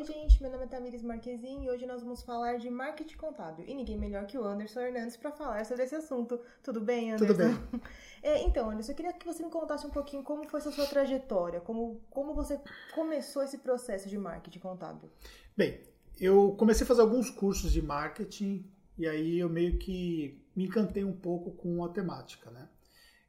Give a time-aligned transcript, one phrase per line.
[0.00, 3.66] Oi, gente, meu nome é Tamires Marquezin e hoje nós vamos falar de marketing contábil.
[3.68, 6.40] E ninguém melhor que o Anderson Hernandes para falar sobre esse assunto.
[6.62, 7.26] Tudo bem, Anderson?
[7.26, 7.80] Tudo bem.
[8.22, 10.86] É, então, Anderson, eu queria que você me contasse um pouquinho como foi essa sua
[10.86, 12.58] trajetória, como, como você
[12.94, 15.10] começou esse processo de marketing contábil.
[15.54, 15.82] Bem,
[16.18, 18.64] eu comecei a fazer alguns cursos de marketing
[18.96, 22.70] e aí eu meio que me encantei um pouco com a temática, né?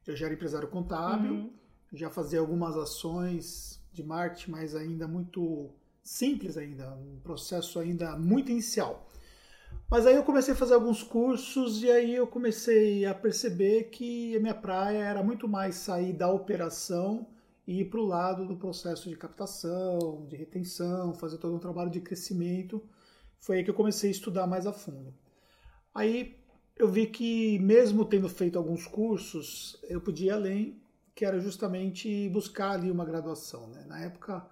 [0.06, 1.52] Eu já era empresário contábil, uhum.
[1.92, 5.70] já fazia algumas ações de marketing, mas ainda muito
[6.02, 9.08] simples ainda, um processo ainda muito inicial.
[9.90, 14.36] Mas aí eu comecei a fazer alguns cursos e aí eu comecei a perceber que
[14.36, 17.26] a minha praia era muito mais sair da operação
[17.66, 21.90] e ir para o lado do processo de captação, de retenção, fazer todo um trabalho
[21.90, 22.82] de crescimento.
[23.38, 25.14] Foi aí que eu comecei a estudar mais a fundo.
[25.94, 26.38] Aí
[26.76, 30.82] eu vi que mesmo tendo feito alguns cursos, eu podia ir além,
[31.14, 33.68] que era justamente buscar ali uma graduação.
[33.68, 33.84] Né?
[33.86, 34.46] Na época,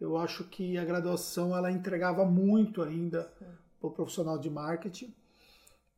[0.00, 3.30] eu acho que a graduação ela entregava muito ainda
[3.78, 5.14] para o profissional de marketing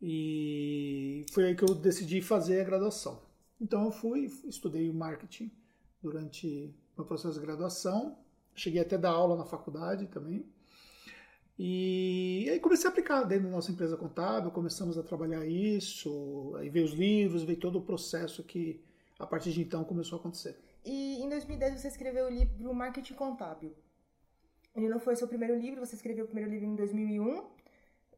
[0.00, 3.22] e foi aí que eu decidi fazer a graduação.
[3.60, 5.50] Então eu fui, estudei marketing
[6.02, 8.18] durante o processo de graduação,
[8.54, 10.44] cheguei até dar aula na faculdade também.
[11.56, 16.68] E aí comecei a aplicar dentro da nossa empresa contábil, começamos a trabalhar isso, aí
[16.68, 18.82] veio os livros, veio todo o processo que
[19.16, 20.58] a partir de então começou a acontecer.
[20.84, 23.72] E em 2010 você escreveu o livro Marketing Contábil.
[24.74, 27.44] Ele não foi seu primeiro livro, você escreveu o primeiro livro em 2001.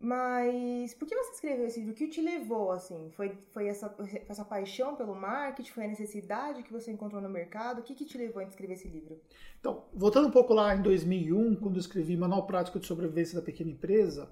[0.01, 1.95] Mas por que você escreveu esse livro?
[1.95, 3.11] O que te levou, assim?
[3.13, 3.95] Foi, foi essa,
[4.29, 5.71] essa paixão pelo marketing?
[5.71, 7.79] Foi a necessidade que você encontrou no mercado?
[7.79, 9.19] O que, que te levou a escrever esse livro?
[9.59, 13.45] Então, voltando um pouco lá em 2001, quando eu escrevi Manual Prático de Sobrevivência da
[13.45, 14.29] Pequena Empresa,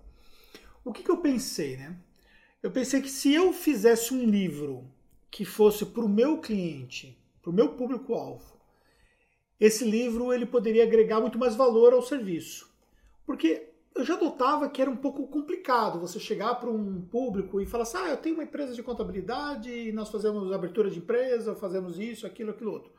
[0.84, 1.96] o que, que eu pensei, né?
[2.62, 4.84] Eu pensei que se eu fizesse um livro
[5.30, 8.44] que fosse para o meu cliente, para o meu público-alvo,
[9.64, 12.68] esse livro ele poderia agregar muito mais valor ao serviço.
[13.24, 17.66] Porque eu já notava que era um pouco complicado você chegar para um público e
[17.66, 21.54] falar assim: ah, eu tenho uma empresa de contabilidade e nós fazemos abertura de empresa,
[21.54, 22.90] fazemos isso, aquilo, aquilo outro.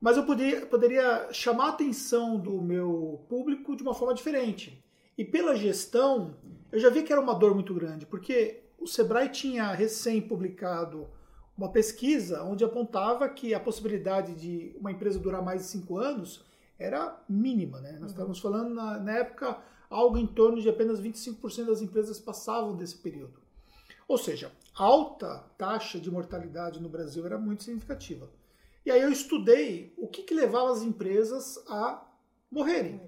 [0.00, 4.84] Mas eu poderia, poderia chamar a atenção do meu público de uma forma diferente.
[5.18, 6.36] E pela gestão,
[6.70, 11.08] eu já vi que era uma dor muito grande, porque o Sebrae tinha recém publicado
[11.56, 16.44] uma pesquisa onde apontava que a possibilidade de uma empresa durar mais de cinco anos
[16.78, 17.80] era mínima.
[17.80, 17.92] Né?
[17.92, 18.06] Nós uhum.
[18.08, 19.58] estávamos falando, na, na, época,
[19.88, 23.40] algo em torno de apenas 25% das empresas passavam desse período.
[24.08, 28.28] Ou seja, a alta taxa de mortalidade no Brasil era muito significativa.
[28.84, 32.04] E aí eu estudei o que, que levava as empresas a
[32.50, 33.00] morrerem.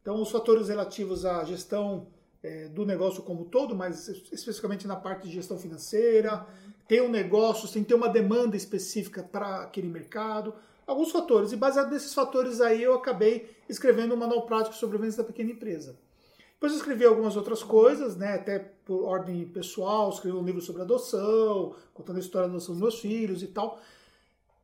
[0.00, 2.08] Então, os fatores relativos à gestão
[2.42, 7.08] é, do negócio como todo, mas especificamente na parte de gestão financeira, uhum ter um
[7.08, 10.54] negócio, sem ter uma demanda específica para aquele mercado,
[10.86, 11.50] alguns fatores.
[11.50, 15.50] E baseado nesses fatores aí, eu acabei escrevendo um manual prático sobre vendas da pequena
[15.50, 15.96] empresa.
[16.52, 20.82] Depois eu escrevi algumas outras coisas, né, até por ordem pessoal, escrevi um livro sobre
[20.82, 23.80] adoção, contando a história da adoção dos meus filhos e tal.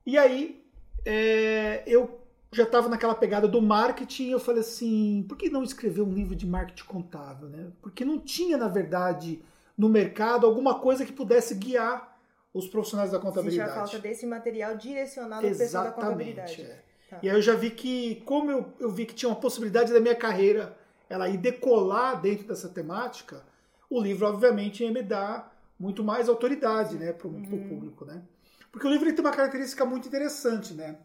[0.05, 0.63] E aí
[1.07, 2.21] é, eu
[2.53, 6.35] já estava naquela pegada do marketing, eu falei assim, por que não escrever um livro
[6.35, 7.71] de marketing contábil, né?
[7.83, 9.43] Porque não tinha, na verdade,
[9.77, 12.19] no mercado alguma coisa que pudesse guiar
[12.53, 13.71] os profissionais da contabilidade.
[13.71, 16.63] Existe a falta desse material direcionado ao pessoal da contabilidade.
[16.63, 16.83] É.
[17.11, 17.19] Tá.
[17.23, 20.01] E aí eu já vi que, como eu, eu vi que tinha uma possibilidade da
[20.01, 20.77] minha carreira
[21.09, 23.43] ela ir decolar dentro dessa temática,
[23.89, 27.69] o livro, obviamente, ia me dar muito mais autoridade né, para o uhum.
[27.69, 28.05] público.
[28.05, 28.23] Né?
[28.71, 30.75] Porque o livro tem uma característica muito interessante.
[30.75, 30.97] Né?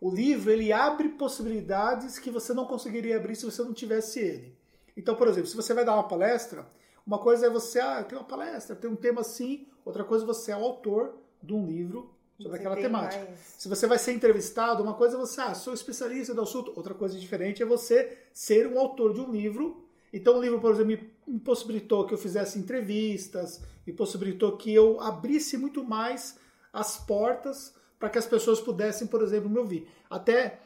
[0.00, 4.56] O livro ele abre possibilidades que você não conseguiria abrir se você não tivesse ele.
[4.96, 6.66] Então, por exemplo, se você vai dar uma palestra,
[7.06, 10.26] uma coisa é você, ah, tem uma palestra, tem um tema assim, outra coisa é
[10.26, 13.24] você é o autor de um livro sobre você aquela temática.
[13.24, 13.38] Mais...
[13.58, 16.94] Se você vai ser entrevistado, uma coisa é você, ah, sou especialista do assunto, outra
[16.94, 19.86] coisa diferente é você ser um autor de um livro.
[20.12, 24.98] Então o livro, por exemplo, me possibilitou que eu fizesse entrevistas, me possibilitou que eu
[25.00, 26.38] abrisse muito mais
[26.72, 29.86] as portas para que as pessoas pudessem, por exemplo, me ouvir.
[30.08, 30.58] Até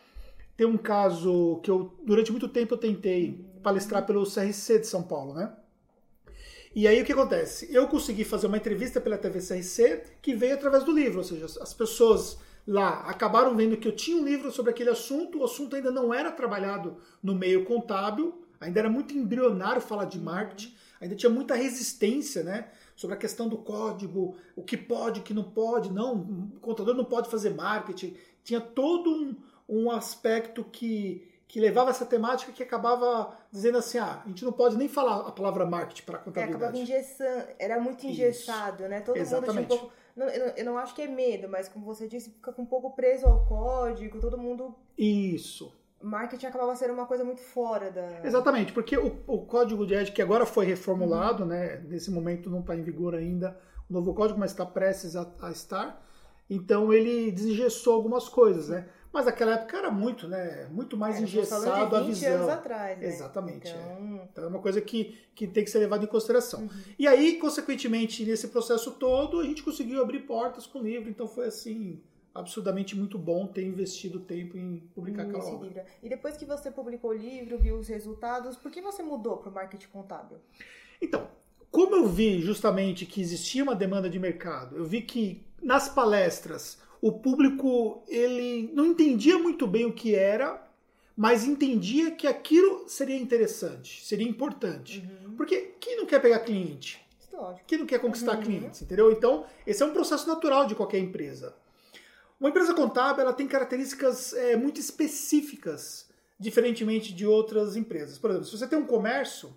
[0.56, 5.02] tem um caso que eu, durante muito tempo, eu tentei palestrar pelo CRC de São
[5.02, 5.52] Paulo, né?
[6.72, 7.68] E aí o que acontece?
[7.72, 11.74] Eu consegui fazer uma entrevista pela TVCRC que veio através do livro, ou seja, as
[11.74, 15.90] pessoas lá acabaram vendo que eu tinha um livro sobre aquele assunto, o assunto ainda
[15.90, 21.30] não era trabalhado no meio contábil, ainda era muito embrionário falar de marketing, ainda tinha
[21.30, 22.68] muita resistência, né?
[22.96, 26.14] Sobre a questão do código, o que pode, o que não pode, não,
[26.56, 28.16] o contador não pode fazer marketing.
[28.42, 29.36] Tinha todo um,
[29.68, 34.50] um aspecto que que levava essa temática que acabava dizendo assim, ah, a gente não
[34.50, 36.52] pode nem falar a palavra marketing para contabilidade.
[36.52, 38.88] É, acabava engessando, era muito engessado, Isso.
[38.88, 39.00] né?
[39.00, 39.56] Todo Exatamente.
[39.58, 39.94] mundo tinha um pouco...
[40.16, 42.66] Não, eu, não, eu não acho que é medo, mas como você disse, fica um
[42.66, 44.74] pouco preso ao código, todo mundo...
[44.98, 45.72] Isso.
[46.04, 48.24] Marketing acabava sendo uma coisa muito fora da.
[48.24, 51.48] Exatamente, porque o, o código de ética que agora foi reformulado, uhum.
[51.48, 51.82] né?
[51.88, 53.58] Nesse momento não está em vigor ainda
[53.88, 56.02] o novo código, mas está prestes a, a, estar.
[56.48, 58.86] Então ele desengessou algumas coisas, né?
[59.12, 60.66] Mas naquela época era muito, né?
[60.70, 62.34] Muito mais é, engessado a visão.
[62.34, 63.06] anos atrás, né?
[63.06, 63.70] Exatamente.
[63.70, 63.80] Então...
[63.80, 64.24] É.
[64.24, 64.44] então...
[64.44, 64.46] é.
[64.48, 66.62] uma coisa que, que tem que ser levada em consideração.
[66.62, 66.70] Uhum.
[66.98, 71.08] E aí, consequentemente, nesse processo todo, a gente conseguiu abrir portas com o livro.
[71.08, 72.02] Então foi assim
[72.34, 75.68] absurdamente muito bom ter investido tempo em publicar aquela obra.
[75.68, 75.82] Livro.
[76.02, 79.50] E depois que você publicou o livro, viu os resultados, por que você mudou para
[79.50, 80.38] o marketing contábil?
[81.00, 81.28] Então,
[81.70, 86.78] como eu vi justamente que existia uma demanda de mercado, eu vi que nas palestras
[87.00, 90.60] o público ele não entendia muito bem o que era,
[91.16, 95.08] mas entendia que aquilo seria interessante, seria importante.
[95.24, 95.36] Uhum.
[95.36, 97.04] Porque quem não quer pegar cliente?
[97.32, 97.64] Lógico.
[97.66, 98.42] Quem não quer conquistar uhum.
[98.42, 99.12] clientes, entendeu?
[99.12, 101.54] Então, esse é um processo natural de qualquer empresa.
[102.38, 106.08] Uma empresa contábil ela tem características é, muito específicas,
[106.38, 108.18] diferentemente de outras empresas.
[108.18, 109.54] Por exemplo, se você tem um comércio,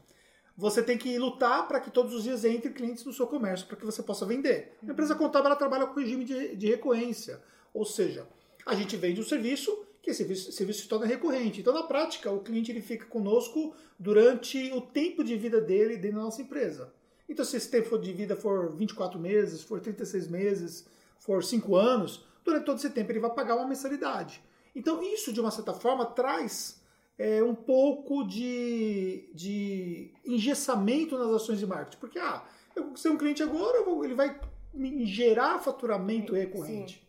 [0.55, 3.77] você tem que lutar para que todos os dias entre clientes no seu comércio, para
[3.77, 4.77] que você possa vender.
[4.87, 7.41] A empresa contábil ela trabalha com regime de, de recorrência,
[7.73, 8.27] ou seja,
[8.65, 11.59] a gente vende um serviço que esse serviço, serviço se torna recorrente.
[11.59, 16.17] Então, na prática, o cliente ele fica conosco durante o tempo de vida dele dentro
[16.17, 16.93] da nossa empresa.
[17.27, 20.87] Então, se esse tempo de vida for 24 meses, for 36 meses,
[21.19, 24.41] for 5 anos, durante todo esse tempo ele vai pagar uma mensalidade.
[24.73, 26.79] Então, isso, de uma certa forma, traz
[27.17, 31.97] é, um pouco de, de engessamento nas ações de marketing.
[31.99, 32.43] Porque, ah,
[32.75, 34.39] eu conquistei um cliente agora, ele vai
[34.73, 36.95] me gerar faturamento recorrente.
[36.95, 37.01] Sim.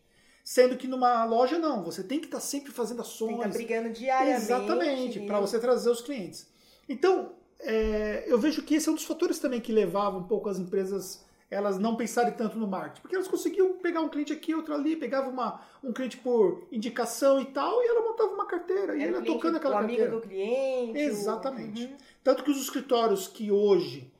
[0.43, 1.85] Sendo que numa loja, não.
[1.85, 3.29] Você tem que estar tá sempre fazendo ações.
[3.29, 4.43] Tem que estar tá brigando diariamente.
[4.43, 6.49] Exatamente, para você trazer os clientes.
[6.89, 10.49] Então, é, eu vejo que esse é um dos fatores também que levava um pouco
[10.49, 13.01] as empresas elas não pensarem tanto no marketing.
[13.01, 17.41] Porque elas conseguiam pegar um cliente aqui, outro ali, pegava uma, um cliente por indicação
[17.41, 18.93] e tal, e ela montava uma carteira.
[18.93, 20.05] Era e ela tocando aquela o carteira.
[20.05, 20.99] amigo do cliente.
[20.99, 21.85] Exatamente.
[21.85, 21.97] Uhum.
[22.23, 24.13] Tanto que os escritórios que hoje,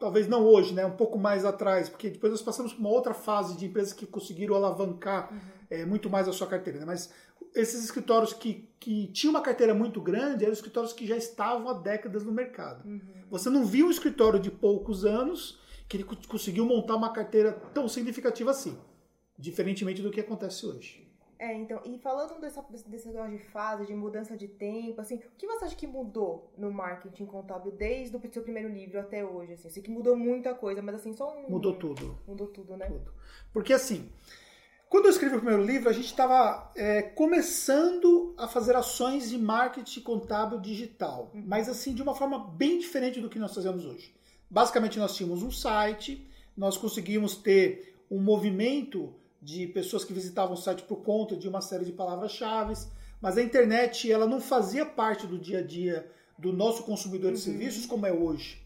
[0.00, 3.14] talvez não hoje, né, um pouco mais atrás, porque depois nós passamos por uma outra
[3.14, 5.38] fase de empresas que conseguiram alavancar uhum.
[5.70, 6.80] é, muito mais a sua carteira.
[6.80, 6.84] Né?
[6.84, 7.12] Mas
[7.54, 11.72] esses escritórios que, que tinham uma carteira muito grande eram escritórios que já estavam há
[11.74, 12.84] décadas no mercado.
[12.84, 13.00] Uhum.
[13.30, 17.88] Você não via um escritório de poucos anos que ele conseguiu montar uma carteira tão
[17.88, 18.78] significativa assim,
[19.38, 21.06] diferentemente do que acontece hoje.
[21.38, 25.36] É, então, e falando dessa, desse negócio de fase, de mudança de tempo, assim, o
[25.36, 29.52] que você acha que mudou no marketing contábil desde o seu primeiro livro até hoje?
[29.52, 29.68] Assim?
[29.68, 31.50] Eu sei que mudou muita coisa, mas assim, só um.
[31.50, 32.18] Mudou tudo.
[32.26, 32.86] Mudou tudo, né?
[32.86, 33.12] Tudo.
[33.52, 34.10] Porque assim,
[34.88, 39.36] quando eu escrevi o primeiro livro, a gente estava é, começando a fazer ações de
[39.36, 41.44] marketing contábil digital, uhum.
[41.46, 44.15] mas assim, de uma forma bem diferente do que nós fazemos hoje.
[44.50, 50.56] Basicamente, nós tínhamos um site, nós conseguimos ter um movimento de pessoas que visitavam o
[50.56, 52.74] site por conta de uma série de palavras-chave,
[53.20, 57.38] mas a internet ela não fazia parte do dia a dia do nosso consumidor de
[57.38, 57.44] uhum.
[57.44, 58.62] serviços como é hoje.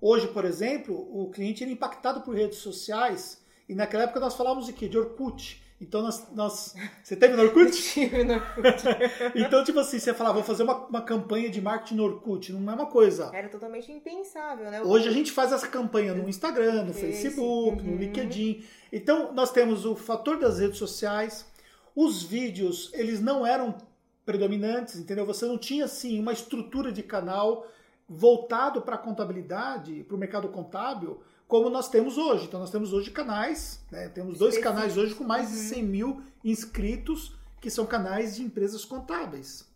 [0.00, 4.66] Hoje, por exemplo, o cliente era impactado por redes sociais e naquela época nós falávamos
[4.66, 4.88] de quê?
[4.88, 5.62] De Orkut.
[5.80, 6.26] Então nós.
[6.34, 6.74] nós...
[7.02, 7.70] Você teve no Orkut?
[7.92, 8.82] tive no Orkut.
[9.34, 12.52] então, tipo assim, você falava, vou fazer uma, uma campanha de marketing no Orkut.
[12.52, 13.30] Não é uma coisa.
[13.32, 14.82] Era totalmente impensável, né?
[14.82, 17.92] Hoje a gente faz essa campanha no Instagram, no Facebook, uhum.
[17.92, 18.64] no LinkedIn.
[18.92, 21.46] Então, nós temos o fator das redes sociais.
[21.94, 23.76] Os vídeos, eles não eram
[24.24, 25.24] predominantes, entendeu?
[25.26, 27.66] Você não tinha, assim, uma estrutura de canal
[28.08, 32.44] voltado para a contabilidade, para o mercado contábil, como nós temos hoje.
[32.44, 34.08] Então nós temos hoje canais, né?
[34.10, 35.88] temos dois canais hoje com mais de 100 uhum.
[35.88, 39.66] mil inscritos, que são canais de empresas contábeis.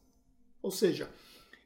[0.62, 1.10] Ou seja,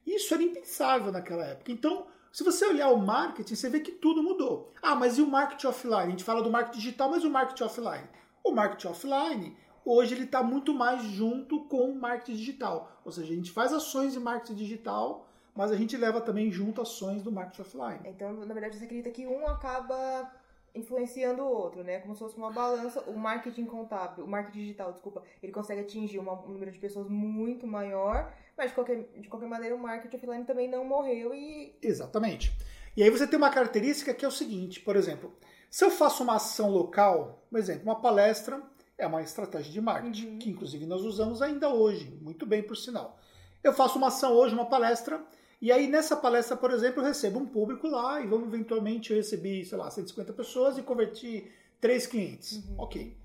[0.06, 1.72] isso era impensável naquela época.
[1.72, 4.72] Então, se você olhar o marketing, você vê que tudo mudou.
[4.80, 5.96] Ah, mas e o marketing offline?
[5.96, 8.08] A gente fala do marketing digital, mas o marketing offline?
[8.44, 13.00] O marketing offline, hoje ele está muito mais junto com o marketing digital.
[13.04, 15.25] Ou seja, a gente faz ações de marketing digital
[15.56, 18.00] mas a gente leva também junto ações do marketing offline.
[18.04, 20.30] Então, na verdade, você acredita que um acaba
[20.74, 22.00] influenciando o outro, né?
[22.00, 23.00] Como se fosse uma balança.
[23.02, 27.66] O marketing contábil, o marketing digital, desculpa, ele consegue atingir um número de pessoas muito
[27.66, 31.74] maior, mas de qualquer, de qualquer maneira o marketing offline também não morreu e.
[31.82, 32.54] Exatamente.
[32.96, 35.32] E aí você tem uma característica que é o seguinte, por exemplo,
[35.70, 38.62] se eu faço uma ação local, por exemplo, uma palestra
[38.98, 40.38] é uma estratégia de marketing, uhum.
[40.38, 43.18] que inclusive nós usamos ainda hoje, muito bem por sinal.
[43.62, 45.22] Eu faço uma ação hoje, uma palestra,
[45.60, 49.16] e aí, nessa palestra, por exemplo, eu recebo um público lá e vamos eventualmente eu
[49.16, 52.56] recebi, sei lá, 150 pessoas e converti três clientes.
[52.56, 52.74] Uhum.
[52.78, 53.16] Ok.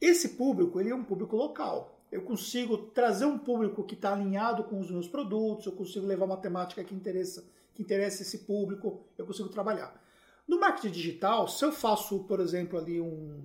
[0.00, 2.00] Esse público, ele é um público local.
[2.12, 6.24] Eu consigo trazer um público que está alinhado com os meus produtos, eu consigo levar
[6.24, 7.44] uma temática que interessa,
[7.74, 10.00] que interessa esse público, eu consigo trabalhar.
[10.46, 13.42] No marketing digital, se eu faço, por exemplo, ali um,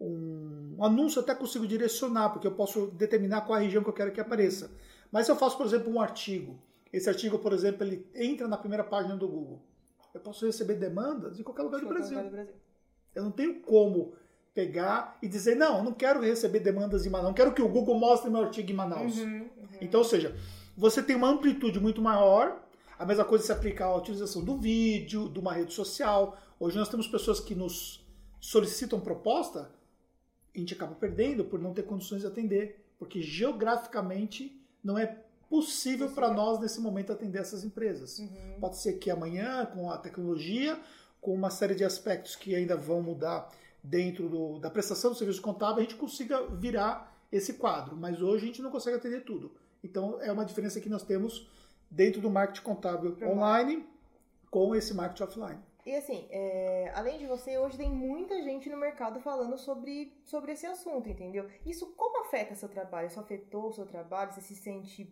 [0.00, 3.94] um anúncio, eu até consigo direcionar, porque eu posso determinar qual a região que eu
[3.94, 4.70] quero que apareça.
[5.10, 6.56] Mas se eu faço, por exemplo, um artigo,
[6.92, 9.62] esse artigo, por exemplo, ele entra na primeira página do Google,
[10.14, 12.16] eu posso receber demandas de qualquer lugar do Qualquer Brasil.
[12.16, 12.54] lugar do Brasil.
[13.14, 14.14] Eu não tenho como
[14.54, 17.98] pegar e dizer, não, não quero receber demandas em Manaus, não quero que o Google
[17.98, 19.18] mostre meu artigo em Manaus.
[19.18, 19.68] Uhum, uhum.
[19.80, 20.36] Então, ou seja,
[20.76, 22.60] você tem uma amplitude muito maior.
[22.98, 26.36] A mesma coisa se aplica à utilização do vídeo, de uma rede social.
[26.58, 28.04] Hoje nós temos pessoas que nos
[28.40, 29.70] solicitam proposta
[30.54, 35.16] e a gente acaba perdendo por não ter condições de atender, porque geograficamente não é
[35.48, 38.18] possível para nós nesse momento atender essas empresas.
[38.18, 38.56] Uhum.
[38.60, 40.78] Pode ser que amanhã, com a tecnologia,
[41.20, 43.50] com uma série de aspectos que ainda vão mudar
[43.82, 47.96] dentro do- da prestação do serviço contábil, a gente consiga virar esse quadro.
[47.96, 49.50] Mas hoje a gente não consegue atender tudo.
[49.82, 51.48] Então é uma diferença que nós temos
[51.90, 53.86] dentro do marketing contábil online
[54.50, 55.58] com esse marketing offline.
[55.86, 60.52] E assim, é, além de você, hoje tem muita gente no mercado falando sobre, sobre
[60.52, 61.48] esse assunto, entendeu?
[61.64, 63.06] Isso como afeta seu trabalho?
[63.08, 64.32] Isso afetou o seu trabalho?
[64.34, 65.10] Você se sente.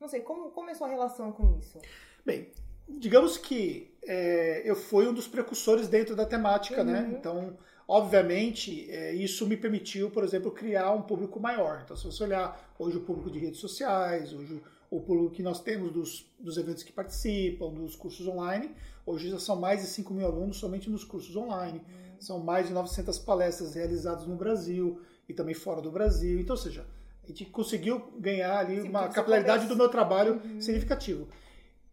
[0.00, 1.78] Não sei, como, como é a sua relação com isso?
[2.24, 2.50] Bem,
[2.88, 7.02] digamos que é, eu fui um dos precursores dentro da temática, né?
[7.02, 7.12] Uhum.
[7.12, 11.82] Então, obviamente, é, isso me permitiu, por exemplo, criar um público maior.
[11.84, 15.60] Então, se você olhar hoje o público de redes sociais, hoje o público que nós
[15.60, 18.74] temos dos, dos eventos que participam, dos cursos online,
[19.04, 21.82] hoje já são mais de 5 mil alunos somente nos cursos online.
[22.20, 26.40] São mais de 900 palestras realizadas no Brasil e também fora do Brasil.
[26.40, 26.86] Então, ou seja,
[27.32, 30.60] a gente conseguiu ganhar ali Sim, uma capilaridade do meu trabalho Uhum.
[30.60, 31.28] significativo.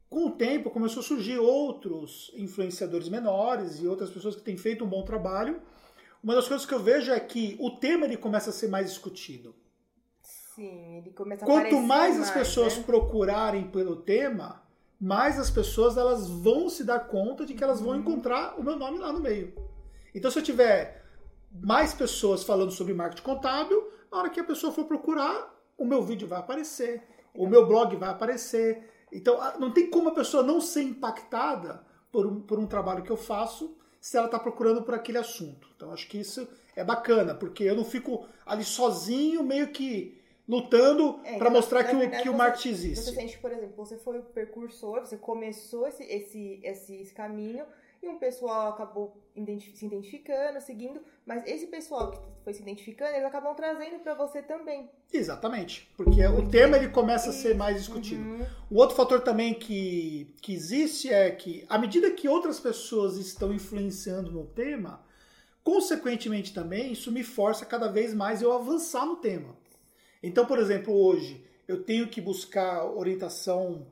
[0.10, 4.84] Com o tempo, começou a surgir outros influenciadores menores e outras pessoas que têm feito
[4.86, 5.60] um bom trabalho.
[6.24, 8.88] Uma das coisas que eu vejo é que o tema ele começa a ser mais
[8.90, 9.56] discutido.
[10.22, 12.84] Sim, ele começa a Quanto aparecer mais as pessoas né?
[12.86, 14.62] procurarem pelo tema,
[15.02, 17.86] mais as pessoas elas vão se dar conta de que elas Uhum.
[17.88, 19.52] vão encontrar o meu nome lá no meio.
[20.14, 21.04] Então, se eu tiver
[21.52, 26.04] mais pessoas falando sobre marketing contábil, na hora que a pessoa for procurar, o meu
[26.04, 27.02] vídeo vai aparecer,
[27.34, 28.88] o meu blog vai aparecer.
[29.12, 33.12] Então, não tem como a pessoa não ser impactada por um, por um trabalho que
[33.12, 35.68] eu faço se ela está procurando por aquele assunto.
[35.76, 41.20] Então, acho que isso é bacana, porque eu não fico ali sozinho, meio que lutando
[41.24, 43.06] É, para então, mostrar na que o, verdade, que o marketing existe.
[43.06, 47.66] Você sente, por exemplo, você foi o precursor, você começou esse, esse, esse, esse caminho
[48.04, 53.12] e um pessoal acabou identifi- se identificando, seguindo, mas esse pessoal que foi se identificando,
[53.12, 54.90] eles acabam trazendo pra você também.
[55.12, 58.22] Exatamente, porque o tema ele começa a ser mais discutido.
[58.22, 58.46] Uhum.
[58.70, 63.54] O outro fator também que, que existe é que, à medida que outras pessoas estão
[63.54, 65.02] influenciando no tema,
[65.64, 69.56] consequentemente também, isso me força cada vez mais eu avançar no tema.
[70.22, 73.88] Então, por exemplo, hoje eu tenho que buscar orientação,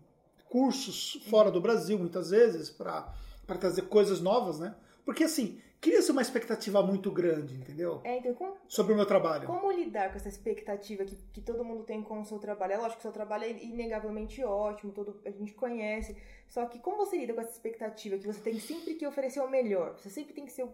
[0.49, 3.13] cursos fora do Brasil, muitas vezes, para
[3.57, 4.75] trazer coisas novas, né?
[5.03, 8.01] Porque, assim, cria-se uma expectativa muito grande, entendeu?
[8.03, 9.47] É, então, como, Sobre o meu trabalho.
[9.47, 12.73] como lidar com essa expectativa que, que todo mundo tem com o seu trabalho?
[12.73, 16.15] É lógico que o seu trabalho é inegavelmente ótimo, todo, a gente conhece,
[16.47, 19.49] só que como você lida com essa expectativa que você tem sempre que oferecer o
[19.49, 19.97] melhor?
[19.97, 20.69] Você sempre tem que ser,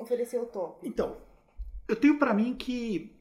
[0.00, 0.86] oferecer o top.
[0.86, 1.16] Então,
[1.86, 3.14] eu tenho pra mim que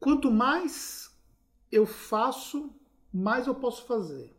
[0.00, 1.14] quanto mais
[1.70, 2.70] eu faço,
[3.12, 4.34] mais eu posso fazer.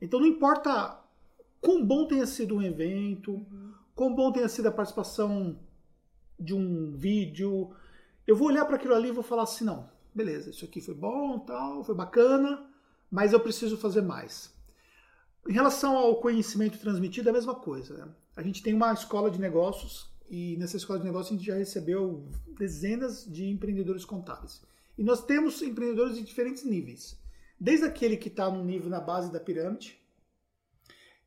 [0.00, 1.01] Então não importa
[1.62, 3.46] quão bom tenha sido um evento,
[3.94, 5.58] quão bom tenha sido a participação
[6.38, 7.70] de um vídeo,
[8.26, 10.94] eu vou olhar para aquilo ali e vou falar assim, não, beleza, isso aqui foi
[10.94, 12.68] bom, tal, foi bacana,
[13.08, 14.52] mas eu preciso fazer mais.
[15.48, 17.96] Em relação ao conhecimento transmitido, é a mesma coisa.
[17.96, 18.08] Né?
[18.36, 21.56] A gente tem uma escola de negócios e nessa escola de negócios a gente já
[21.56, 22.28] recebeu
[22.58, 24.62] dezenas de empreendedores contábeis.
[24.96, 27.20] E nós temos empreendedores de diferentes níveis.
[27.58, 30.01] Desde aquele que está no nível na base da pirâmide,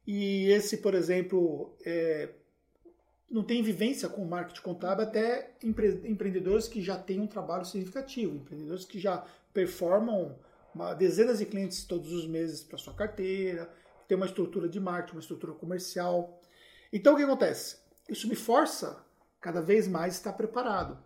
[0.06, 2.30] e esse, por exemplo, é,
[3.30, 7.66] não tem vivência com o marketing contábil, até empre- empreendedores que já têm um trabalho
[7.66, 10.38] significativo, empreendedores que já performam
[10.74, 13.70] uma, dezenas de clientes todos os meses para sua carteira,
[14.08, 16.40] tem uma estrutura de marketing, uma estrutura comercial.
[16.94, 17.78] Então o que acontece?
[18.08, 19.04] Isso me força
[19.42, 20.98] cada vez mais a estar preparado.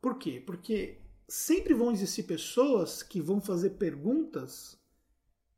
[0.00, 0.42] Por quê?
[0.44, 4.78] Porque sempre vão existir pessoas que vão fazer perguntas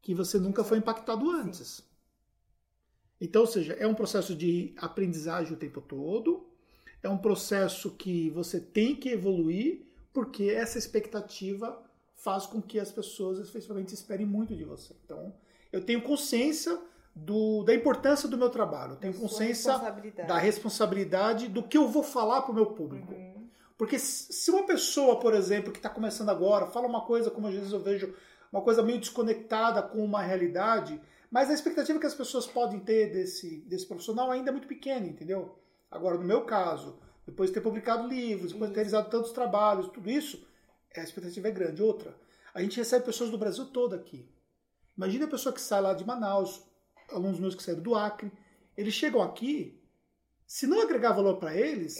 [0.00, 1.85] que você nunca foi impactado antes.
[3.20, 6.46] Então, ou seja, é um processo de aprendizagem o tempo todo,
[7.02, 9.82] é um processo que você tem que evoluir,
[10.12, 11.82] porque essa expectativa
[12.14, 14.94] faz com que as pessoas efetivamente esperem muito de você.
[15.04, 15.32] Então,
[15.72, 16.78] eu tenho consciência
[17.14, 20.28] do, da importância do meu trabalho, eu tenho consciência responsabilidade.
[20.28, 23.14] da responsabilidade do que eu vou falar para o meu público.
[23.14, 23.48] Uhum.
[23.78, 27.54] Porque se uma pessoa, por exemplo, que está começando agora, fala uma coisa, como às
[27.54, 28.14] vezes eu vejo,
[28.52, 31.00] uma coisa meio desconectada com uma realidade,
[31.36, 35.06] mas a expectativa que as pessoas podem ter desse, desse profissional ainda é muito pequena,
[35.06, 35.58] entendeu?
[35.90, 39.90] Agora, no meu caso, depois de ter publicado livros, depois de ter realizado tantos trabalhos,
[39.90, 40.48] tudo isso,
[40.96, 41.82] a expectativa é grande.
[41.82, 42.16] Outra,
[42.54, 44.26] A gente recebe pessoas do Brasil todo aqui.
[44.96, 46.62] Imagina a pessoa que sai lá de Manaus,
[47.10, 48.32] alunos meus que saíram do Acre.
[48.74, 49.78] Eles chegam aqui,
[50.46, 51.98] se não agregar valor para eles,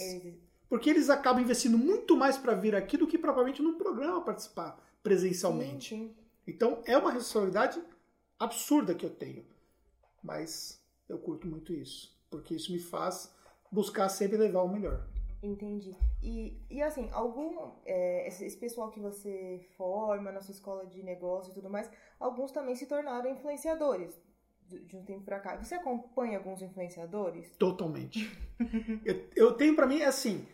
[0.67, 4.83] porque eles acabam investindo muito mais para vir aqui do que propriamente num programa participar
[5.03, 5.89] presencialmente.
[5.89, 6.15] Sim, sim.
[6.47, 7.79] Então é uma responsabilidade
[8.39, 9.45] absurda que eu tenho.
[10.23, 13.33] Mas eu curto muito isso, porque isso me faz
[13.71, 15.07] buscar sempre levar o melhor.
[15.41, 15.95] Entendi.
[16.21, 17.71] E, e assim, algum.
[17.85, 21.89] é, esse, pessoal que você forma na sua escola de negócio e tudo mais,
[22.19, 24.19] alguns também se tornaram influenciadores
[24.65, 25.55] de, de um tempo pra cá.
[25.57, 27.55] Você acompanha alguns influenciadores?
[27.57, 28.29] Totalmente.
[29.05, 30.45] eu, eu tenho para mim assim,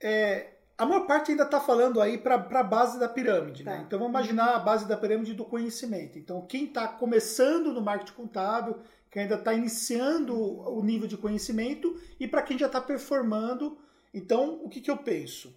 [0.00, 3.70] é, a maior parte ainda está falando aí para a base da pirâmide, Tá.
[3.72, 3.84] né?
[3.86, 6.18] Então vamos imaginar a base da pirâmide do conhecimento.
[6.18, 8.78] Então quem está começando no marketing contábil,
[9.10, 13.78] que ainda está iniciando o nível de conhecimento e para quem já está performando.
[14.12, 15.54] Então o que, que eu penso?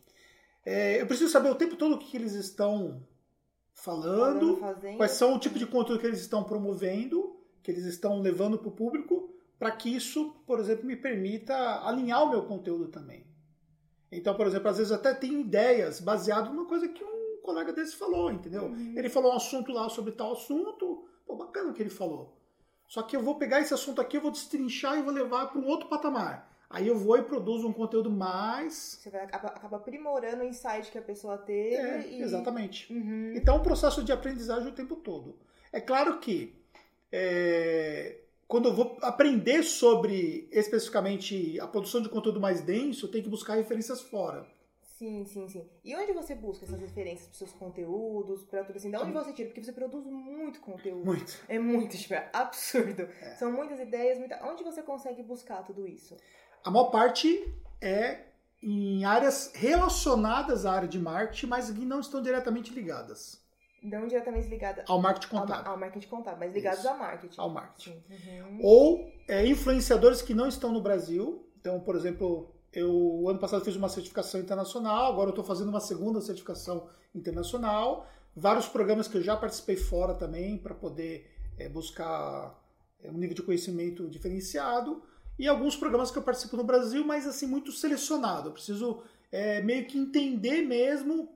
[0.66, 3.02] É, eu preciso saber o tempo todo o que, que eles estão
[3.74, 4.98] falando, fazendo.
[4.98, 8.68] quais são o tipo de conteúdo que eles estão promovendo, que eles estão levando para
[8.68, 13.26] o público, para que isso, por exemplo, me permita alinhar o meu conteúdo também.
[14.12, 17.96] Então, por exemplo, às vezes até tenho ideias baseado numa coisa que um colega desse
[17.96, 18.63] falou, entendeu?
[18.63, 18.94] Uhum.
[18.96, 22.36] Ele falou um assunto lá sobre tal assunto, pô, bacana o que ele falou.
[22.88, 25.60] Só que eu vou pegar esse assunto aqui, eu vou destrinchar e vou levar para
[25.60, 26.50] um outro patamar.
[26.70, 29.00] Aí eu vou e produzo um conteúdo mais.
[29.01, 31.75] Você vai acaba, aprimorando o insight que a pessoa teve.
[31.75, 32.22] É, e...
[32.22, 32.92] exatamente.
[32.94, 33.34] Uhum.
[33.36, 35.36] Então, é um processo de aprendizagem o tempo todo.
[35.72, 36.56] É claro que
[37.12, 38.18] é,
[38.50, 43.29] quando eu vou aprender sobre especificamente a produção de conteúdo mais denso, eu tenho que
[43.29, 44.44] buscar referências fora.
[44.82, 45.70] Sim, sim, sim.
[45.86, 48.89] E onde você busca essas referências para seus conteúdos, para tudo assim?
[48.89, 49.50] Da onde você tira?
[49.50, 51.06] Porque você produz muito conteúdo.
[51.06, 51.39] Muito.
[51.48, 53.03] É muito, tipo, é absurdo.
[53.22, 53.36] É.
[53.36, 54.44] São muitas ideias, muita...
[54.44, 56.18] onde você consegue buscar tudo isso?
[56.63, 58.25] A maior parte é
[58.63, 63.48] em áreas relacionadas à área de marketing, mas que não estão diretamente ligadas
[63.81, 66.89] Não diretamente ligada ao marketing ao, ma- contábil, ao marketing contábil, mas ligados Isso.
[66.89, 67.39] ao marketing.
[67.39, 68.03] ao marketing.
[68.09, 68.59] Uhum.
[68.62, 71.48] Ou é, influenciadores que não estão no Brasil.
[71.59, 75.79] Então, por exemplo, eu ano passado fiz uma certificação internacional, agora eu estou fazendo uma
[75.79, 78.07] segunda certificação internacional.
[78.35, 82.57] Vários programas que eu já participei fora também para poder é, buscar
[83.03, 85.01] é, um nível de conhecimento diferenciado.
[85.37, 88.50] E alguns programas que eu participo no Brasil, mas assim, muito selecionado.
[88.50, 91.29] Eu preciso é, meio que entender mesmo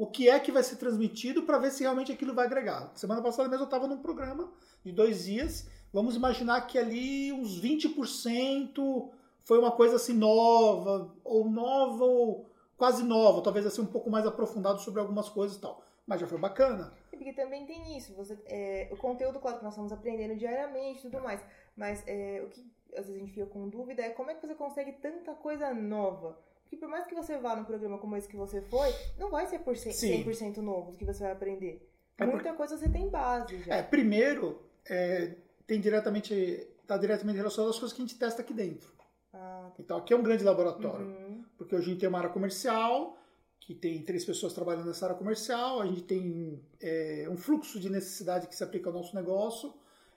[0.00, 2.90] o que é que vai ser transmitido para ver se realmente aquilo vai agregar.
[2.94, 4.50] Semana passada mesmo eu estava num programa
[4.82, 5.68] de dois dias.
[5.92, 9.10] Vamos imaginar que ali uns 20%
[9.44, 14.26] foi uma coisa assim nova, ou nova, ou quase nova, talvez assim um pouco mais
[14.26, 15.84] aprofundado sobre algumas coisas e tal.
[16.06, 16.94] Mas já foi bacana.
[17.12, 18.14] E Porque também tem isso.
[18.14, 21.44] Você, é, o conteúdo, claro que nós estamos aprendendo diariamente e tudo mais.
[21.76, 22.64] Mas é, o que
[22.96, 25.74] às vezes a gente fica com dúvida é como é que você consegue tanta coisa
[25.74, 26.38] nova.
[26.70, 29.44] Porque por mais que você vá num programa como esse que você foi, não vai
[29.48, 30.22] ser por cem- Sim.
[30.24, 31.84] 100% novo do que você vai aprender.
[32.16, 33.74] É Muita coisa você tem base já.
[33.74, 35.34] É, primeiro, é,
[35.66, 38.88] tem diretamente, está diretamente relacionado às coisas que a gente testa aqui dentro.
[39.32, 41.06] Ah, Então aqui é um grande laboratório.
[41.06, 41.44] uhum.
[41.58, 43.18] Porque hoje a gente tem uma área comercial,
[43.58, 47.90] que tem três pessoas trabalhando nessa área comercial, a gente tem é, um fluxo de
[47.90, 49.74] necessidade que se aplica ao nosso negócio,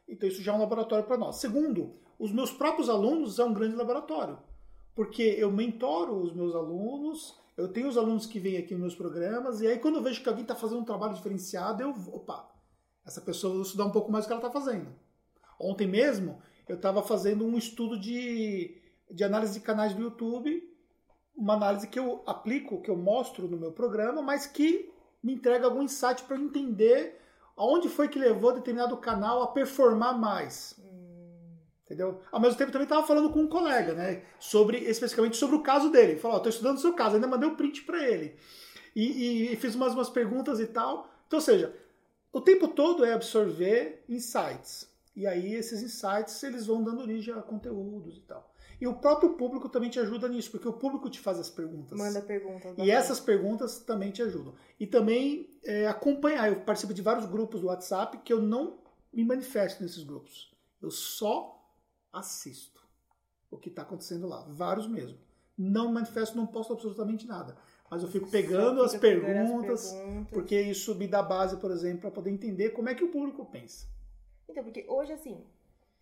[0.07, 1.37] então isso já é um laboratório para nós.
[1.37, 4.37] Segundo, os meus próprios alunos é um grande laboratório,
[4.95, 8.95] porque eu mentoro os meus alunos, eu tenho os alunos que vêm aqui nos meus
[8.95, 12.49] programas, e aí quando eu vejo que alguém está fazendo um trabalho diferenciado, eu, opa,
[13.05, 14.93] essa pessoa vou estudar um pouco mais do que ela está fazendo.
[15.59, 20.63] Ontem mesmo, eu estava fazendo um estudo de, de análise de canais do YouTube,
[21.35, 25.65] uma análise que eu aplico, que eu mostro no meu programa, mas que me entrega
[25.65, 27.19] algum insight para eu entender
[27.55, 30.79] aonde foi que levou determinado canal a performar mais.
[31.85, 32.21] Entendeu?
[32.31, 34.23] Ao mesmo tempo também estava falando com um colega, né?
[34.39, 36.13] Sobre, especificamente sobre o caso dele.
[36.13, 38.35] Ele falou, estou estudando o seu caso, ainda mandei o print para ele.
[38.95, 41.09] E, e- e fiz umas, umas perguntas e tal.
[41.27, 41.75] Então, ou seja,
[42.31, 44.89] o tempo todo é absorver insights.
[45.15, 48.51] E aí esses insights eles vão dando origem a conteúdos e tal.
[48.81, 51.97] E o próprio público também te ajuda nisso, porque o público te faz as perguntas.
[51.97, 52.73] manda perguntas.
[52.77, 54.55] E essas perguntas também te ajudam.
[54.79, 56.47] E também é, acompanhar.
[56.49, 58.79] Eu participo de vários grupos do WhatsApp que eu não
[59.13, 60.51] me manifesto nesses grupos.
[60.81, 61.62] Eu só
[62.13, 62.81] assisto
[63.49, 64.45] o que está acontecendo lá.
[64.49, 65.19] Vários mesmo.
[65.57, 67.57] Não manifesto, não posto absolutamente nada.
[67.89, 70.29] Mas eu fico pegando as pegando as perguntas, perguntas.
[70.31, 73.45] porque isso me dá base, por exemplo, para poder entender como é que o público
[73.45, 73.87] pensa.
[74.49, 75.45] Então, porque hoje, assim,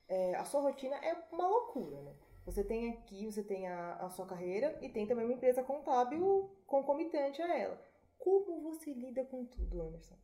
[0.07, 2.13] é, a sua rotina é uma loucura, né?
[2.45, 6.49] Você tem aqui, você tem a, a sua carreira e tem também uma empresa contábil
[6.65, 7.79] concomitante a ela.
[8.17, 10.15] Como você lida com tudo, Anderson?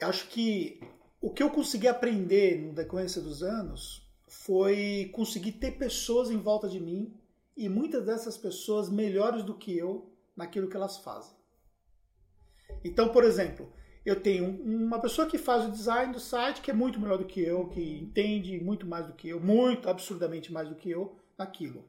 [0.00, 0.80] Eu acho que
[1.20, 6.68] o que eu consegui aprender no decorrência dos anos foi conseguir ter pessoas em volta
[6.68, 7.14] de mim
[7.56, 11.36] e muitas dessas pessoas melhores do que eu naquilo que elas fazem.
[12.84, 13.72] Então, por exemplo,
[14.04, 17.24] eu tenho uma pessoa que faz o design do site que é muito melhor do
[17.24, 21.16] que eu, que entende muito mais do que eu, muito absurdamente mais do que eu
[21.36, 21.84] naquilo.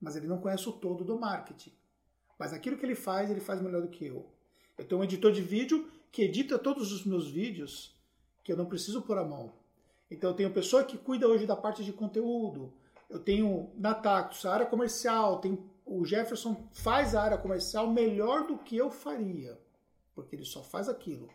[0.00, 1.72] Mas ele não conhece o todo do marketing.
[2.38, 4.30] Mas aquilo que ele faz, ele faz melhor do que eu.
[4.76, 7.96] Eu tenho um editor de vídeo que edita todos os meus vídeos
[8.44, 9.52] que eu não preciso pôr a mão.
[10.10, 12.72] Então eu tenho pessoa que cuida hoje da parte de conteúdo.
[13.08, 18.46] Eu tenho na Tactus a área comercial, tem, o Jefferson faz a área comercial melhor
[18.46, 19.58] do que eu faria,
[20.14, 21.28] porque ele só faz aquilo.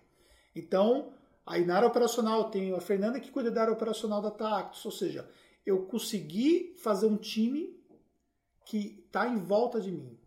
[0.56, 1.14] Então,
[1.46, 4.92] aí na área operacional tenho a Fernanda que cuida da área operacional da Tactus, ou
[4.92, 5.30] seja,
[5.66, 7.80] eu consegui fazer um time
[8.66, 10.20] que está em volta de mim.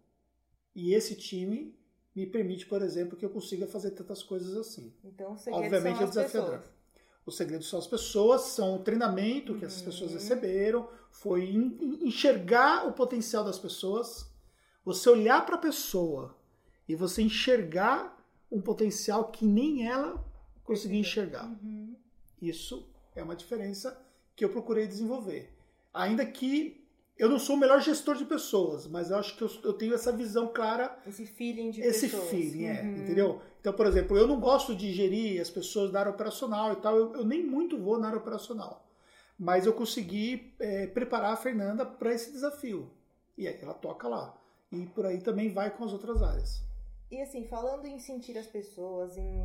[0.74, 1.78] E esse time
[2.14, 4.94] me permite, por exemplo, que eu consiga fazer tantas coisas assim.
[5.04, 6.58] Então, o segredo Obviamente são é desafiador.
[6.58, 6.73] Pessoas.
[7.26, 10.18] O segredo são as pessoas, são o treinamento que essas pessoas uhum.
[10.18, 11.50] receberam, foi
[12.02, 14.30] enxergar o potencial das pessoas,
[14.84, 16.36] você olhar para a pessoa
[16.86, 20.22] e você enxergar um potencial que nem ela
[20.62, 21.46] conseguia enxergar.
[21.46, 21.96] Uhum.
[22.40, 24.00] Isso é uma diferença
[24.36, 25.50] que eu procurei desenvolver.
[25.92, 26.83] Ainda que
[27.16, 29.94] eu não sou o melhor gestor de pessoas, mas eu acho que eu, eu tenho
[29.94, 30.98] essa visão clara.
[31.06, 32.24] Esse feeling de esse pessoas.
[32.24, 32.96] Esse feeling, é, uhum.
[32.96, 33.42] entendeu?
[33.60, 36.96] Então, por exemplo, eu não gosto de gerir as pessoas da área operacional e tal,
[36.96, 38.84] eu, eu nem muito vou na área operacional.
[39.38, 42.90] Mas eu consegui é, preparar a Fernanda para esse desafio.
[43.38, 44.36] E aí ela toca lá.
[44.70, 46.62] E por aí também vai com as outras áreas.
[47.10, 49.40] E assim, falando em sentir as pessoas, em,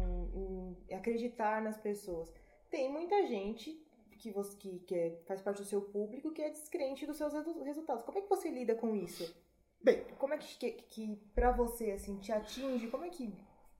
[0.89, 2.31] em acreditar nas pessoas,
[2.69, 3.79] tem muita gente
[4.19, 7.33] que você que, que é, faz parte do seu público que é descrente dos seus
[7.33, 8.03] resultados.
[8.03, 9.33] Como é que você lida com isso?
[9.81, 12.87] Bem, como é que, que, que para você assim te atinge?
[12.87, 13.33] Como é que,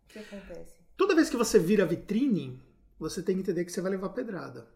[0.07, 0.79] que acontece?
[0.95, 2.61] Toda vez que você vira vitrine,
[2.97, 4.67] você tem que entender que você vai levar pedrada.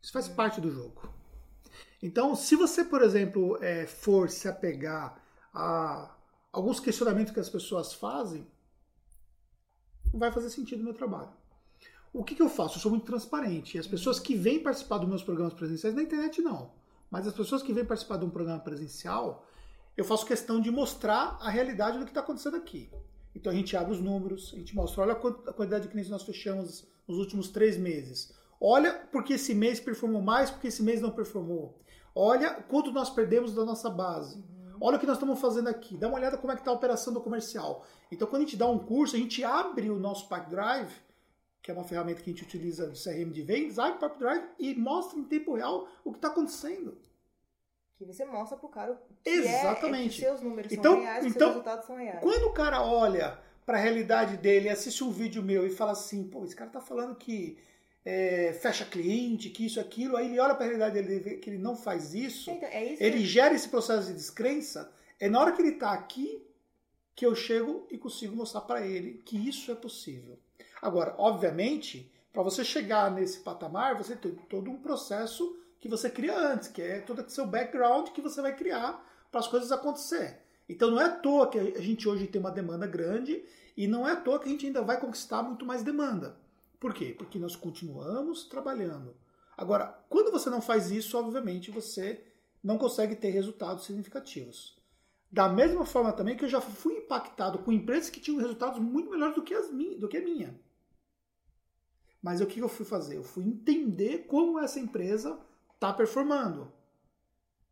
[0.00, 0.34] Isso faz hum.
[0.34, 1.12] parte do jogo.
[2.02, 5.20] Então, se você, por exemplo, é, for se apegar
[5.52, 6.16] a
[6.52, 8.46] alguns questionamentos que as pessoas fazem,
[10.12, 11.32] não vai fazer sentido no meu trabalho.
[12.18, 12.78] O que, que eu faço?
[12.78, 13.76] Eu sou muito transparente.
[13.76, 16.72] E as pessoas que vêm participar dos meus programas presenciais, na internet não,
[17.08, 19.46] mas as pessoas que vêm participar de um programa presencial,
[19.96, 22.90] eu faço questão de mostrar a realidade do que está acontecendo aqui.
[23.36, 26.24] Então a gente abre os números, a gente mostra, olha a quantidade de clientes nós
[26.24, 28.34] fechamos nos últimos três meses.
[28.60, 31.78] Olha porque esse mês performou mais, porque esse mês não performou.
[32.16, 34.44] Olha quanto nós perdemos da nossa base.
[34.80, 35.96] Olha o que nós estamos fazendo aqui.
[35.96, 37.86] Dá uma olhada como é que está a operação do comercial.
[38.10, 40.90] Então, quando a gente dá um curso, a gente abre o nosso Pack Drive
[41.68, 44.42] que é uma ferramenta que a gente utiliza no CRM de vendas, abre o Drive
[44.58, 46.96] e mostra em tempo real o que está acontecendo.
[47.98, 50.24] Que você mostra para o cara que Exatamente.
[50.24, 52.20] É, é que seus números então, são reais, então, seus resultados são reais.
[52.22, 56.24] Quando o cara olha para a realidade dele, assiste um vídeo meu e fala assim,
[56.24, 57.58] pô, esse cara está falando que
[58.02, 61.36] é, fecha cliente, que isso, aquilo, aí ele olha para a realidade dele e vê
[61.36, 63.26] que ele não faz isso, então, é isso ele que...
[63.26, 66.42] gera esse processo de descrença, é na hora que ele está aqui
[67.14, 70.38] que eu chego e consigo mostrar para ele que isso é possível.
[70.80, 76.36] Agora, obviamente, para você chegar nesse patamar, você tem todo um processo que você cria
[76.36, 80.40] antes, que é todo o seu background que você vai criar para as coisas acontecer.
[80.68, 83.42] Então não é à toa que a gente hoje tem uma demanda grande
[83.76, 86.36] e não é à toa que a gente ainda vai conquistar muito mais demanda.
[86.78, 87.14] Por quê?
[87.16, 89.16] Porque nós continuamos trabalhando.
[89.56, 92.22] Agora, quando você não faz isso, obviamente você
[92.62, 94.76] não consegue ter resultados significativos.
[95.30, 99.10] Da mesma forma também que eu já fui impactado com empresas que tinham resultados muito
[99.10, 100.58] melhores do que, as do que a minha.
[102.22, 103.16] Mas o que eu fui fazer?
[103.16, 105.38] Eu fui entender como essa empresa
[105.74, 106.72] está performando.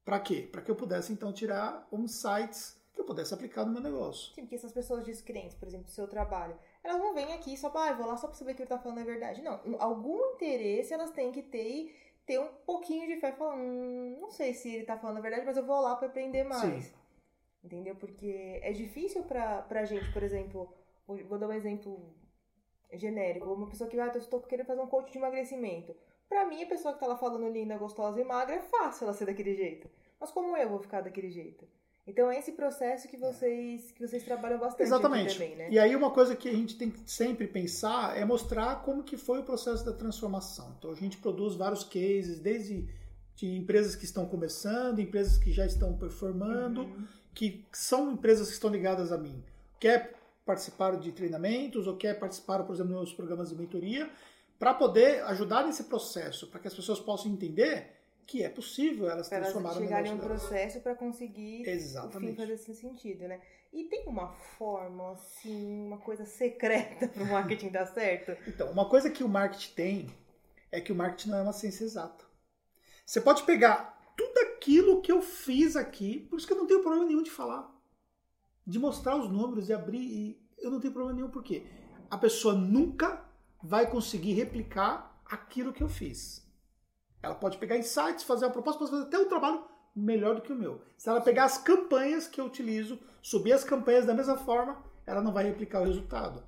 [0.05, 0.49] Para quê?
[0.51, 4.33] Para que eu pudesse então tirar insights que eu pudesse aplicar no meu negócio.
[4.35, 7.69] Sim, porque essas pessoas descrentes, por exemplo, do seu trabalho, elas não vêm aqui só
[7.69, 9.43] para, ah, vou lá só para saber que ele está falando a verdade.
[9.43, 14.17] Não, algum interesse elas têm que ter e ter um pouquinho de fé falar, hum,
[14.21, 16.85] não sei se ele está falando a verdade, mas eu vou lá para aprender mais.
[16.85, 16.95] Sim.
[17.63, 17.97] Entendeu?
[17.97, 20.73] Porque é difícil pra, pra gente, por exemplo,
[21.07, 22.15] vou dar um exemplo
[22.93, 25.95] genérico, uma pessoa que, ah, eu estou querendo fazer um coach de emagrecimento.
[26.29, 29.13] Pra mim, a pessoa que tá lá falando linda, gostosa e magra, é fácil ela
[29.13, 29.89] ser daquele jeito.
[30.21, 31.67] Mas como eu vou ficar daquele jeito?
[32.07, 35.35] Então é esse processo que vocês que vocês trabalham bastante Exatamente.
[35.35, 35.69] também, né?
[35.71, 39.17] E aí uma coisa que a gente tem que sempre pensar é mostrar como que
[39.17, 40.77] foi o processo da transformação.
[40.79, 42.89] Então a gente produz vários cases, desde
[43.35, 47.07] de empresas que estão começando, empresas que já estão performando, uhum.
[47.35, 49.45] que são empresas que estão ligadas a mim.
[49.79, 50.15] Quer
[50.47, 54.09] participaram de treinamentos ou quer participar, por exemplo, nos programas de mentoria,
[54.59, 57.93] para poder ajudar nesse processo, para que as pessoas possam entender
[58.25, 62.17] que é possível elas pra transformarem elas chegarem um processo para conseguir Exatamente.
[62.17, 63.41] o fim fazer esse sentido, né?
[63.73, 68.37] E tem uma forma, assim, uma coisa secreta para o marketing dar certo?
[68.49, 70.11] Então, uma coisa que o marketing tem
[70.73, 72.25] é que o marketing não é uma ciência exata.
[73.05, 76.81] Você pode pegar tudo aquilo que eu fiz aqui, por isso que eu não tenho
[76.81, 77.76] problema nenhum de falar
[78.67, 80.01] de mostrar os números e abrir.
[80.01, 81.65] E eu não tenho problema nenhum, porque
[82.11, 83.25] a pessoa nunca
[83.63, 86.47] vai conseguir replicar aquilo que eu fiz.
[87.23, 90.53] Ela pode pegar insights, fazer uma proposta, pode fazer até um trabalho melhor do que
[90.53, 90.81] o meu.
[90.97, 95.23] Se ela pegar as campanhas que eu utilizo, subir as campanhas da mesma forma, ela
[95.23, 96.45] não vai replicar o resultado.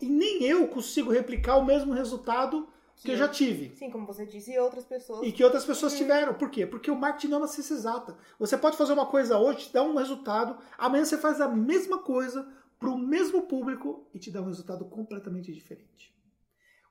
[0.00, 2.68] E nem eu consigo replicar o mesmo resultado
[3.00, 3.74] que, que eu já tive.
[3.76, 5.26] Sim, como você disse, e outras pessoas.
[5.26, 6.34] E que outras pessoas tiveram.
[6.34, 6.66] Por quê?
[6.66, 8.16] Porque o marketing não é uma ciência exata.
[8.38, 11.98] Você pode fazer uma coisa hoje, te dar um resultado, amanhã você faz a mesma
[11.98, 12.46] coisa
[12.78, 16.14] para o mesmo público e te dá um resultado completamente diferente.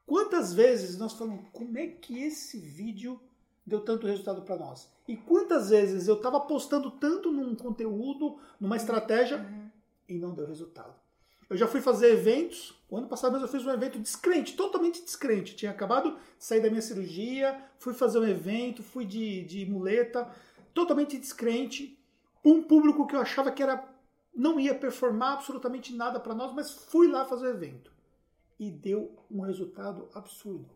[0.05, 3.21] Quantas vezes nós falamos, como é que esse vídeo
[3.63, 4.91] deu tanto resultado para nós?
[5.07, 9.69] E quantas vezes eu estava postando tanto num conteúdo, numa estratégia, uhum.
[10.07, 10.95] e não deu resultado?
[11.49, 12.79] Eu já fui fazer eventos.
[12.89, 15.55] O ano passado mesmo eu fiz um evento descrente, totalmente descrente.
[15.55, 20.29] Tinha acabado de sair da minha cirurgia, fui fazer um evento, fui de, de muleta,
[20.73, 21.99] totalmente descrente.
[22.45, 23.87] Um público que eu achava que era
[24.33, 27.91] não ia performar absolutamente nada para nós, mas fui lá fazer o evento.
[28.59, 30.69] E deu um resultado absurdo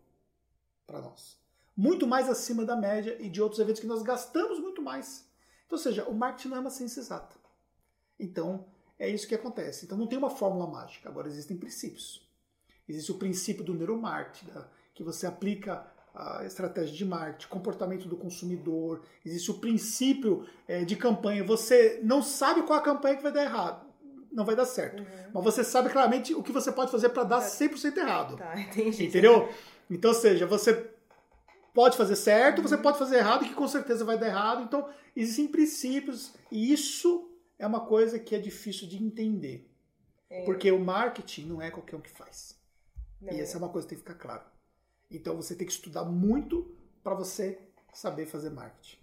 [0.86, 1.38] para nós.
[1.76, 5.28] Muito mais acima da média e de outros eventos que nós gastamos muito mais.
[5.66, 7.36] Então, ou seja, o marketing não é uma ciência exata.
[8.18, 8.66] Então,
[8.98, 9.84] é isso que acontece.
[9.84, 11.08] Então não tem uma fórmula mágica.
[11.08, 12.26] Agora existem princípios.
[12.88, 14.50] Existe o princípio do neuromarketing,
[14.94, 19.02] que você aplica a estratégia de marketing, comportamento do consumidor.
[19.24, 21.42] Existe o princípio é, de campanha.
[21.42, 23.84] Você não sabe qual a campanha que vai dar errado.
[24.30, 25.00] Não vai dar certo.
[25.00, 25.30] Uhum.
[25.34, 28.36] Mas você sabe claramente o que você pode fazer para dar 100% errado.
[28.36, 29.06] Tá, entendi.
[29.06, 29.48] Entendeu?
[29.90, 30.90] Então, ou seja, você
[31.72, 32.68] pode fazer certo, uhum.
[32.68, 34.62] você pode fazer errado, que com certeza vai dar errado.
[34.62, 39.70] Então, existem princípios e isso é uma coisa que é difícil de entender.
[40.28, 40.44] É.
[40.44, 42.58] Porque o marketing não é qualquer um que faz.
[43.20, 43.32] Não.
[43.32, 44.44] E essa é uma coisa que tem que ficar claro.
[45.10, 47.58] Então você tem que estudar muito para você
[47.92, 48.98] saber fazer marketing.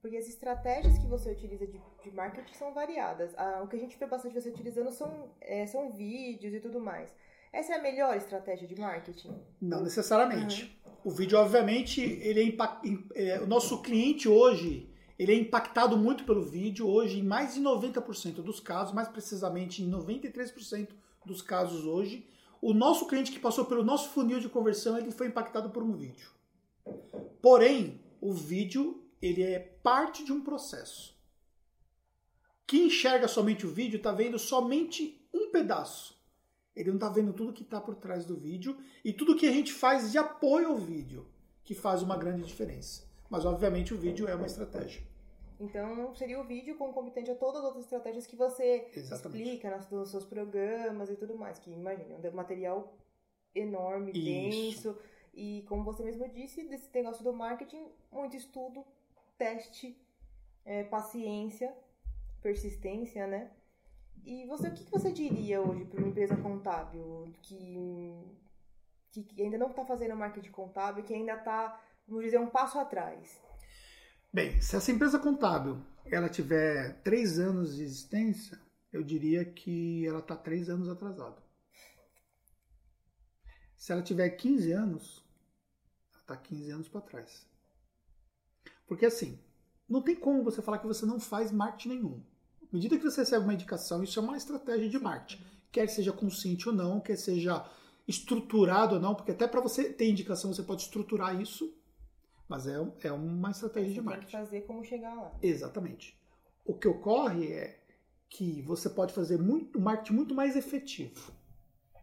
[0.00, 3.32] Porque as estratégias que você utiliza de, de marketing são variadas.
[3.36, 6.80] Ah, o que a gente vê bastante você utilizando são, é, são vídeos e tudo
[6.80, 7.14] mais.
[7.52, 9.32] Essa é a melhor estratégia de marketing?
[9.60, 10.76] Não necessariamente.
[10.84, 10.92] Uhum.
[11.04, 13.08] O vídeo, obviamente, ele é, impact...
[13.14, 16.88] é, o nosso cliente hoje ele é impactado muito pelo vídeo.
[16.88, 20.88] Hoje, em mais de 90% dos casos, mais precisamente em 93%
[21.24, 22.26] dos casos hoje,
[22.60, 25.92] o nosso cliente que passou pelo nosso funil de conversão, ele foi impactado por um
[25.92, 26.30] vídeo.
[27.40, 31.12] Porém, o vídeo, ele é parte de um processo.
[32.66, 36.16] Quem enxerga somente o vídeo está vendo somente um pedaço.
[36.74, 39.52] Ele não está vendo tudo que está por trás do vídeo e tudo que a
[39.52, 41.26] gente faz de apoio ao vídeo,
[41.62, 43.11] que faz uma grande diferença.
[43.32, 45.02] Mas, obviamente, o vídeo é uma estratégia.
[45.58, 49.42] Então, seria o vídeo concomitante a todas as outras estratégias que você Exatamente.
[49.42, 51.58] explica nos, seus programas e tudo mais.
[51.58, 52.94] Que, imagine, um material
[53.54, 54.22] enorme, Isso.
[54.92, 54.98] denso.
[55.32, 58.84] E, como você mesmo disse, desse negócio do marketing, muito estudo,
[59.38, 59.98] teste,
[60.62, 61.74] é, paciência,
[62.42, 63.50] persistência, né?
[64.26, 68.14] E você, o que você diria hoje para uma empresa contábil que,
[69.10, 73.40] que ainda não está fazendo marketing contábil, que ainda está vamos dizer, um passo atrás?
[74.32, 78.60] Bem, se essa empresa contábil ela tiver três anos de existência,
[78.92, 81.42] eu diria que ela está três anos atrasada.
[83.76, 85.24] Se ela tiver 15 anos,
[86.12, 87.46] ela está 15 anos para trás.
[88.86, 89.38] Porque assim,
[89.88, 92.22] não tem como você falar que você não faz marketing nenhum.
[92.62, 95.44] À medida que você recebe uma indicação, isso é uma estratégia de marketing.
[95.70, 97.66] Quer seja consciente ou não, quer seja
[98.06, 101.74] estruturado ou não, porque até para você ter indicação você pode estruturar isso
[102.52, 104.30] mas é, é uma estratégia de marketing.
[104.30, 105.34] Tem que fazer como chegar lá.
[105.40, 106.20] Exatamente.
[106.66, 107.82] O que ocorre é
[108.28, 111.32] que você pode fazer muito, marketing muito mais efetivo.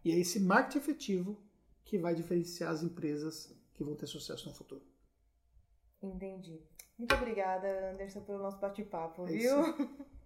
[0.04, 1.40] E é esse marketing efetivo
[1.84, 4.82] que vai diferenciar as empresas que vão ter sucesso no futuro.
[6.02, 6.60] Entendi.
[6.98, 9.56] Muito obrigada, Anderson, pelo nosso bate-papo, é viu?